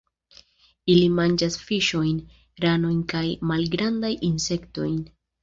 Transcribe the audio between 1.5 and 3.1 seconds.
fiŝojn, ranojn